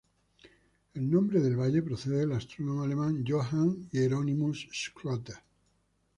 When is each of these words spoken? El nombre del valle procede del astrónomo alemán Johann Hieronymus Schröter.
El 0.95 1.11
nombre 1.11 1.39
del 1.41 1.55
valle 1.55 1.83
procede 1.83 2.21
del 2.21 2.31
astrónomo 2.31 2.81
alemán 2.81 3.23
Johann 3.23 3.87
Hieronymus 3.91 4.67
Schröter. 4.71 5.43